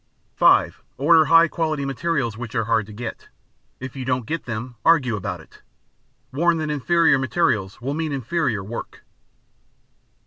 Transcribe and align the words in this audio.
(5) 0.33 0.81
Order 0.97 1.25
high 1.25 1.47
quality 1.47 1.85
materials 1.85 2.35
which 2.35 2.55
are 2.55 2.63
hard 2.63 2.87
to 2.87 2.91
get. 2.91 3.27
If 3.79 3.95
you 3.95 4.03
don't 4.03 4.25
get 4.25 4.45
them 4.45 4.73
argue 4.83 5.15
about 5.15 5.41
it. 5.41 5.61
Warn 6.33 6.57
that 6.57 6.71
inferior 6.71 7.19
materials 7.19 7.81
will 7.81 7.93
mean 7.93 8.11
inferior 8.11 8.63
work. 8.63 9.03